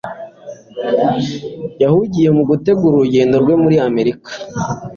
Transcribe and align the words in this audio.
yahugiye 1.81 2.29
mu 2.35 2.43
gutegura 2.49 2.93
urugendo 2.97 3.35
rwe 3.43 3.55
muri 3.63 3.77
amerika 3.87 4.29